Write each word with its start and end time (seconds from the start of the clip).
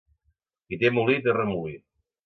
Qui 0.71 0.79
té 0.85 0.93
molí 0.97 1.21
té 1.29 1.39
remolí. 1.39 1.79